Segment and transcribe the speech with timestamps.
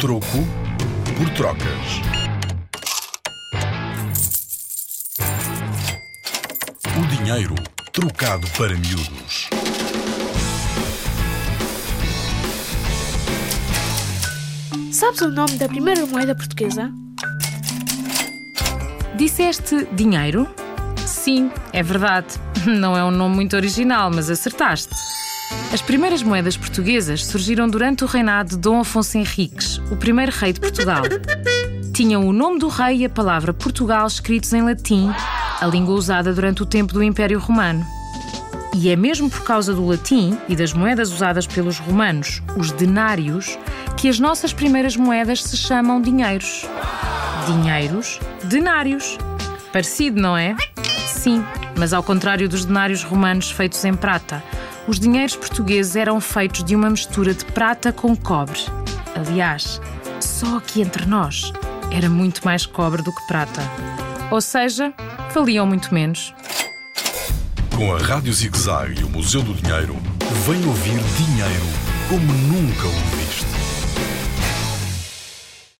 [0.00, 0.26] Troco
[1.16, 2.02] por trocas.
[6.98, 7.54] O dinheiro
[7.92, 9.48] trocado para miúdos.
[14.90, 16.90] Sabes o nome da primeira moeda portuguesa?
[19.16, 20.52] Disseste dinheiro?
[21.06, 22.34] Sim, é verdade.
[22.66, 24.94] Não é um nome muito original, mas acertaste.
[25.72, 30.52] As primeiras moedas portuguesas surgiram durante o reinado de Dom Afonso Henriques, o primeiro rei
[30.52, 31.02] de Portugal.
[31.92, 35.10] Tinham o nome do rei e a palavra Portugal escritos em latim,
[35.60, 37.84] a língua usada durante o tempo do Império Romano.
[38.76, 43.58] E é mesmo por causa do latim e das moedas usadas pelos romanos, os denários,
[43.96, 46.66] que as nossas primeiras moedas se chamam dinheiros.
[47.46, 49.16] Dinheiros, denários.
[49.72, 50.56] Parecido, não é?
[51.06, 51.44] Sim,
[51.76, 54.42] mas ao contrário dos denários romanos feitos em prata,
[54.86, 58.60] os dinheiros portugueses eram feitos de uma mistura de prata com cobre.
[59.14, 59.80] Aliás,
[60.20, 61.52] só aqui entre nós
[61.90, 63.62] era muito mais cobre do que prata.
[64.30, 64.92] Ou seja,
[65.32, 66.34] valiam muito menos.
[67.74, 68.56] Com a Rádio Zig
[68.98, 69.96] e o Museu do Dinheiro,
[70.46, 71.66] vem ouvir dinheiro
[72.08, 73.73] como nunca o viste.